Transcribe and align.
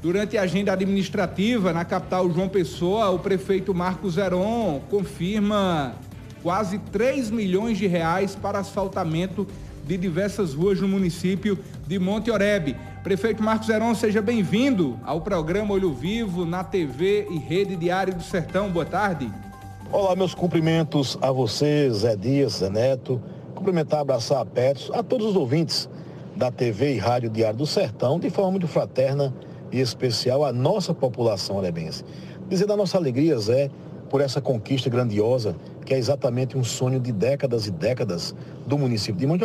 Durante 0.00 0.38
a 0.38 0.42
agenda 0.42 0.72
administrativa 0.72 1.72
na 1.72 1.84
capital 1.84 2.30
João 2.30 2.48
Pessoa, 2.48 3.10
o 3.10 3.18
prefeito 3.18 3.74
Marcos 3.74 4.14
Zeron 4.14 4.80
confirma 4.88 5.96
quase 6.40 6.78
3 6.78 7.30
milhões 7.30 7.78
de 7.78 7.88
reais 7.88 8.36
para 8.36 8.60
asfaltamento 8.60 9.44
de 9.84 9.96
diversas 9.96 10.54
ruas 10.54 10.80
no 10.80 10.86
município 10.86 11.58
de 11.84 11.98
Monte 11.98 12.30
Oreb. 12.30 12.76
Prefeito 13.02 13.42
Marcos 13.42 13.66
Zeron, 13.66 13.92
seja 13.92 14.22
bem-vindo 14.22 14.96
ao 15.04 15.20
programa 15.20 15.74
Olho 15.74 15.92
Vivo 15.92 16.44
na 16.44 16.62
TV 16.62 17.26
e 17.28 17.36
Rede 17.36 17.74
Diário 17.74 18.14
do 18.14 18.22
Sertão. 18.22 18.70
Boa 18.70 18.86
tarde. 18.86 19.28
Olá, 19.90 20.14
meus 20.14 20.32
cumprimentos 20.32 21.18
a 21.20 21.32
você, 21.32 21.90
Zé 21.90 22.14
Dias, 22.14 22.58
Zé 22.58 22.70
Neto. 22.70 23.20
Cumprimentar, 23.52 23.98
abraçar 23.98 24.42
a 24.42 24.44
Petros, 24.44 24.92
a 24.94 25.02
todos 25.02 25.26
os 25.26 25.34
ouvintes 25.34 25.88
da 26.36 26.52
TV 26.52 26.94
e 26.94 26.98
Rádio 26.98 27.30
Diário 27.30 27.58
do 27.58 27.66
Sertão, 27.66 28.20
de 28.20 28.30
forma 28.30 28.52
muito 28.52 28.68
fraterna 28.68 29.34
especial 29.72 30.44
à 30.44 30.52
nossa 30.52 30.94
população 30.94 31.58
arebense. 31.58 32.04
Dizer 32.48 32.66
da 32.66 32.76
nossa 32.76 32.96
alegria, 32.96 33.36
Zé, 33.38 33.68
por 34.08 34.20
essa 34.20 34.40
conquista 34.40 34.88
grandiosa, 34.88 35.56
que 35.84 35.92
é 35.94 35.98
exatamente 35.98 36.56
um 36.56 36.62
sonho 36.64 36.98
de 36.98 37.12
décadas 37.12 37.66
e 37.66 37.70
décadas 37.70 38.34
do 38.66 38.76
município 38.78 39.20
de 39.20 39.26
Monte 39.26 39.44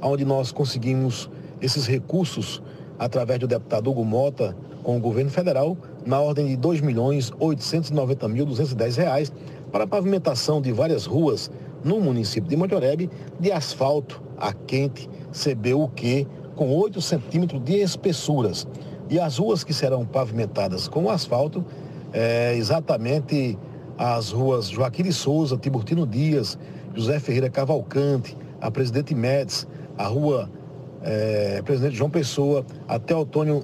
onde 0.00 0.24
nós 0.24 0.52
conseguimos 0.52 1.28
esses 1.60 1.86
recursos 1.86 2.62
através 2.98 3.38
do 3.40 3.46
deputado 3.46 3.90
Hugo 3.90 4.04
Mota 4.04 4.56
com 4.82 4.96
o 4.96 5.00
governo 5.00 5.30
federal, 5.30 5.76
na 6.04 6.20
ordem 6.20 6.46
de 6.46 6.56
2.890.210 6.58 8.96
reais 8.96 9.32
para 9.72 9.84
a 9.84 9.86
pavimentação 9.86 10.60
de 10.60 10.70
várias 10.70 11.06
ruas 11.06 11.50
no 11.82 11.98
município 12.00 12.46
de 12.48 12.56
Monte 12.56 12.74
de 13.40 13.50
asfalto 13.50 14.22
a 14.36 14.52
quente, 14.52 15.08
CBUQ, 15.32 16.26
com 16.54 16.76
8 16.76 17.00
centímetros 17.00 17.64
de 17.64 17.76
espessuras. 17.76 18.66
E 19.10 19.18
as 19.20 19.38
ruas 19.38 19.62
que 19.62 19.74
serão 19.74 20.04
pavimentadas 20.04 20.88
com 20.88 21.10
asfalto, 21.10 21.64
é 22.12 22.54
exatamente 22.56 23.58
as 23.98 24.30
ruas 24.30 24.68
Joaquim 24.68 25.02
de 25.02 25.12
Souza, 25.12 25.56
Tiburtino 25.56 26.06
Dias, 26.06 26.58
José 26.94 27.18
Ferreira 27.18 27.50
Cavalcante, 27.50 28.36
a 28.60 28.70
Presidente 28.70 29.14
Médici, 29.14 29.66
a 29.96 30.06
rua 30.06 30.50
é, 31.02 31.60
Presidente 31.62 31.96
João 31.96 32.10
Pessoa, 32.10 32.64
até 32.88 33.14
Antônio 33.14 33.62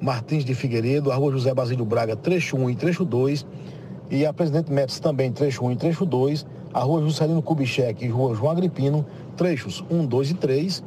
Martins 0.00 0.44
de 0.44 0.54
Figueiredo, 0.54 1.10
a 1.10 1.14
rua 1.14 1.32
José 1.32 1.54
Basílio 1.54 1.84
Braga, 1.84 2.16
trecho 2.16 2.56
1 2.56 2.70
e 2.70 2.74
trecho 2.74 3.04
2, 3.04 3.46
e 4.10 4.26
a 4.26 4.32
Presidente 4.32 4.70
Médici 4.72 5.00
também, 5.00 5.32
trecho 5.32 5.64
1 5.64 5.72
e 5.72 5.76
trecho 5.76 6.04
2, 6.04 6.46
a 6.72 6.80
rua 6.80 7.02
Juscelino 7.02 7.42
Kubitschek 7.42 8.04
e 8.04 8.08
rua 8.08 8.34
João 8.34 8.52
Agripino, 8.52 9.06
trechos 9.36 9.84
1, 9.90 10.06
2 10.06 10.30
e 10.30 10.34
3, 10.34 10.84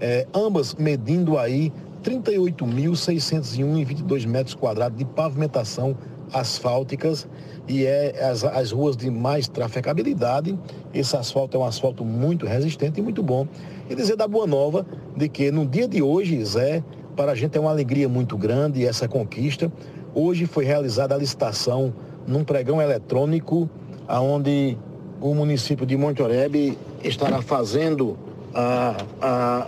é, 0.00 0.26
ambas 0.34 0.74
medindo 0.74 1.38
aí 1.38 1.72
38.601,22 2.06 4.26
metros 4.28 4.54
quadrados 4.54 4.96
de 4.96 5.04
pavimentação 5.04 5.98
asfálticas 6.32 7.28
e 7.66 7.84
é 7.84 8.24
as, 8.24 8.44
as 8.44 8.70
ruas 8.70 8.96
de 8.96 9.10
mais 9.10 9.48
trafegabilidade. 9.48 10.56
Esse 10.94 11.16
asfalto 11.16 11.56
é 11.56 11.60
um 11.60 11.64
asfalto 11.64 12.04
muito 12.04 12.46
resistente 12.46 13.00
e 13.00 13.02
muito 13.02 13.24
bom. 13.24 13.48
E 13.90 13.94
dizer 13.96 14.16
da 14.16 14.28
boa 14.28 14.46
nova 14.46 14.86
de 15.16 15.28
que 15.28 15.50
no 15.50 15.66
dia 15.66 15.88
de 15.88 16.00
hoje, 16.00 16.44
Zé, 16.44 16.84
para 17.16 17.32
a 17.32 17.34
gente 17.34 17.58
é 17.58 17.60
uma 17.60 17.70
alegria 17.70 18.08
muito 18.08 18.36
grande 18.36 18.86
essa 18.86 19.08
conquista. 19.08 19.72
Hoje 20.14 20.46
foi 20.46 20.64
realizada 20.64 21.12
a 21.14 21.18
licitação 21.18 21.92
num 22.24 22.44
pregão 22.44 22.80
eletrônico, 22.80 23.68
onde 24.08 24.78
o 25.20 25.34
município 25.34 25.84
de 25.84 25.96
Monte 25.96 26.22
Oreb 26.22 26.78
estará 27.02 27.42
fazendo 27.42 28.16
a, 28.54 28.94
a 29.20 29.66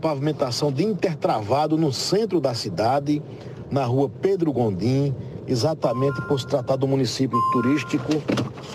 pavimentação 0.00 0.72
de 0.72 0.84
intertravado 0.84 1.76
no 1.76 1.92
centro 1.92 2.40
da 2.40 2.54
cidade, 2.54 3.22
na 3.70 3.84
rua 3.84 4.10
Pedro 4.20 4.52
Gondim, 4.52 5.14
exatamente 5.46 6.20
por 6.22 6.40
se 6.40 6.46
tratar 6.46 6.76
do 6.76 6.88
município 6.88 7.38
turístico, 7.52 8.10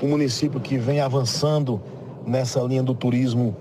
um 0.01 0.07
município 0.07 0.59
que 0.59 0.77
vem 0.77 1.01
avançando 1.01 1.81
nessa 2.25 2.61
linha 2.61 2.83
do 2.83 2.93
turismo 2.93 3.55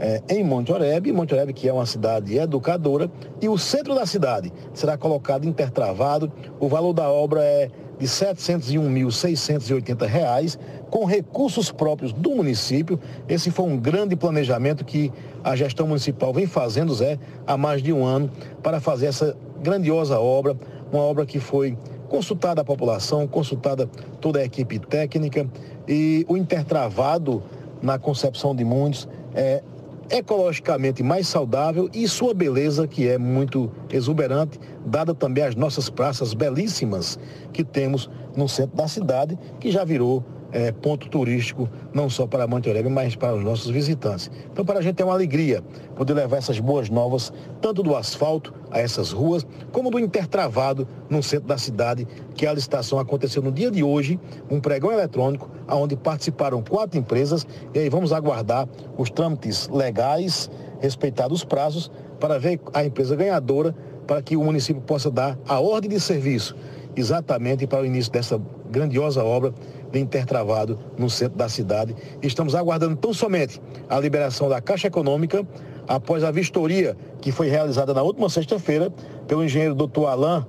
é, 0.00 0.20
em 0.28 0.42
Monte 0.42 0.72
Oreb, 0.72 1.12
Monte 1.12 1.34
Oreb 1.34 1.52
que 1.52 1.68
é 1.68 1.72
uma 1.72 1.86
cidade 1.86 2.36
educadora, 2.36 3.08
e 3.40 3.48
o 3.48 3.56
centro 3.58 3.94
da 3.94 4.04
cidade 4.06 4.52
será 4.72 4.96
colocado 4.96 5.46
intertravado. 5.46 6.32
O 6.58 6.66
valor 6.68 6.94
da 6.94 7.08
obra 7.08 7.44
é 7.44 7.70
de 7.98 8.06
R$ 8.06 8.12
701.680, 8.12 10.58
com 10.88 11.04
recursos 11.04 11.70
próprios 11.70 12.14
do 12.14 12.30
município. 12.30 12.98
Esse 13.28 13.50
foi 13.50 13.66
um 13.66 13.76
grande 13.76 14.16
planejamento 14.16 14.86
que 14.86 15.12
a 15.44 15.54
gestão 15.54 15.86
municipal 15.86 16.32
vem 16.32 16.46
fazendo, 16.46 16.94
Zé, 16.94 17.18
há 17.46 17.58
mais 17.58 17.82
de 17.82 17.92
um 17.92 18.06
ano, 18.06 18.30
para 18.62 18.80
fazer 18.80 19.04
essa 19.06 19.36
grandiosa 19.62 20.18
obra, 20.18 20.56
uma 20.90 21.02
obra 21.02 21.26
que 21.26 21.38
foi 21.38 21.76
consultada 22.08 22.62
a 22.62 22.64
população, 22.64 23.28
consultada 23.28 23.86
toda 24.20 24.38
a 24.40 24.44
equipe 24.44 24.78
técnica 24.78 25.46
e 25.86 26.24
o 26.28 26.36
intertravado 26.36 27.42
na 27.80 27.96
concepção 27.98 28.56
de 28.56 28.64
muitos 28.64 29.08
é 29.34 29.62
ecologicamente 30.10 31.02
mais 31.02 31.28
saudável 31.28 31.88
e 31.94 32.06
sua 32.08 32.34
beleza, 32.34 32.86
que 32.86 33.08
é 33.08 33.16
muito 33.16 33.70
exuberante, 33.90 34.58
dada 34.84 35.14
também 35.14 35.44
as 35.44 35.54
nossas 35.54 35.88
praças 35.88 36.34
belíssimas 36.34 37.18
que 37.52 37.62
temos 37.64 38.10
no 38.36 38.48
centro 38.48 38.76
da 38.76 38.88
cidade, 38.88 39.38
que 39.58 39.70
já 39.70 39.84
virou 39.84 40.24
é, 40.52 40.72
ponto 40.72 41.08
turístico, 41.08 41.68
não 41.92 42.08
só 42.10 42.26
para 42.26 42.46
Monte 42.46 42.68
Oreb, 42.68 42.88
mas 42.88 43.14
para 43.16 43.34
os 43.34 43.44
nossos 43.44 43.70
visitantes. 43.70 44.30
Então, 44.52 44.64
para 44.64 44.78
a 44.78 44.82
gente 44.82 45.00
é 45.00 45.04
uma 45.04 45.14
alegria 45.14 45.62
poder 45.96 46.14
levar 46.14 46.38
essas 46.38 46.58
boas 46.58 46.88
novas, 46.88 47.32
tanto 47.60 47.82
do 47.82 47.94
asfalto 47.94 48.52
a 48.70 48.78
essas 48.78 49.12
ruas, 49.12 49.46
como 49.72 49.90
do 49.90 49.98
intertravado 49.98 50.86
no 51.08 51.22
centro 51.22 51.46
da 51.48 51.58
cidade, 51.58 52.06
que 52.34 52.46
a 52.46 52.52
licitação 52.52 52.98
aconteceu 52.98 53.42
no 53.42 53.52
dia 53.52 53.70
de 53.70 53.82
hoje, 53.82 54.18
um 54.50 54.60
pregão 54.60 54.92
eletrônico, 54.92 55.50
onde 55.68 55.96
participaram 55.96 56.62
quatro 56.62 56.98
empresas, 56.98 57.46
e 57.74 57.78
aí 57.78 57.88
vamos 57.88 58.12
aguardar 58.12 58.68
os 58.96 59.10
trâmites 59.10 59.68
legais, 59.68 60.50
respeitados 60.80 61.40
os 61.40 61.44
prazos, 61.44 61.90
para 62.18 62.38
ver 62.38 62.60
a 62.74 62.84
empresa 62.84 63.16
ganhadora, 63.16 63.74
para 64.06 64.20
que 64.20 64.36
o 64.36 64.44
município 64.44 64.82
possa 64.82 65.10
dar 65.10 65.38
a 65.46 65.60
ordem 65.60 65.90
de 65.90 66.00
serviço 66.00 66.56
exatamente 66.96 67.66
para 67.66 67.82
o 67.82 67.86
início 67.86 68.12
dessa 68.12 68.40
grandiosa 68.70 69.24
obra 69.24 69.52
de 69.90 69.98
intertravado 69.98 70.78
no 70.96 71.10
centro 71.10 71.36
da 71.36 71.48
cidade. 71.48 71.94
Estamos 72.22 72.54
aguardando 72.54 72.96
tão 72.96 73.12
somente 73.12 73.60
a 73.88 73.98
liberação 73.98 74.48
da 74.48 74.60
Caixa 74.60 74.86
Econômica 74.86 75.46
após 75.88 76.22
a 76.22 76.30
vistoria 76.30 76.96
que 77.20 77.32
foi 77.32 77.48
realizada 77.48 77.92
na 77.92 78.02
última 78.02 78.28
sexta-feira 78.28 78.92
pelo 79.26 79.44
engenheiro 79.44 79.74
Dr. 79.74 80.04
Alain 80.06 80.44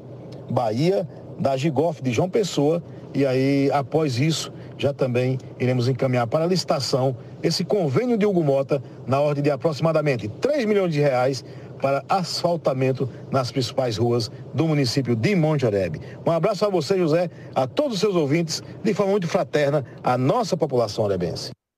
Bahia, 0.50 1.07
da 1.40 1.57
Gigoff 1.57 2.03
de 2.03 2.12
João 2.12 2.30
Pessoa, 2.30 2.84
e 3.13 3.25
aí 3.25 3.69
após 3.74 4.19
isso 4.19 4.53
já 4.78 4.94
também 4.94 5.38
iremos 5.59 5.88
encaminhar 5.88 6.28
para 6.28 6.44
a 6.44 6.47
licitação 6.47 7.16
esse 7.41 7.63
convênio 7.63 8.18
de 8.18 8.25
Hugo 8.25 8.44
Mota 8.44 8.81
na 9.07 9.19
ordem 9.19 9.44
de 9.44 9.50
aproximadamente 9.50 10.28
3 10.28 10.66
milhões 10.66 10.94
de 10.94 11.00
reais 11.00 11.44
para 11.81 12.03
asfaltamento 12.08 13.09
nas 13.31 13.52
principais 13.52 13.97
ruas 13.97 14.30
do 14.53 14.68
município 14.68 15.16
de 15.16 15.36
Monte 15.36 15.66
Oreb. 15.66 16.00
Um 16.25 16.31
abraço 16.31 16.66
a 16.66 16.69
você, 16.69 16.97
José, 16.97 17.30
a 17.56 17.68
todos 17.68 17.96
os 17.96 18.00
seus 18.00 18.16
ouvintes, 18.16 18.62
de 18.84 18.94
forma 18.94 19.12
muito 19.12 19.28
fraterna, 19.28 19.86
a 20.03 20.18
nossa 20.18 20.56
população 20.56 21.03
orebense. 21.06 21.52